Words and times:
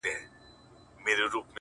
وغورځول_ 1.03 1.45